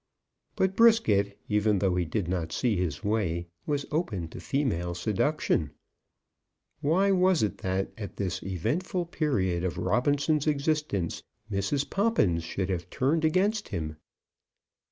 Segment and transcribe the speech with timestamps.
[0.55, 5.69] But Brisket, even though he did not see his way, was open to female seduction.
[6.79, 11.87] Why was it, that at this eventful period of Robinson's existence Mrs.
[11.87, 13.97] Poppins should have turned against him?